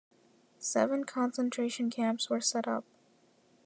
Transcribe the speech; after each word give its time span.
Seven 0.57 1.03
concentration 1.03 1.91
camps 1.91 2.27
were 2.27 2.41
set 2.41 2.67
up. 2.67 2.83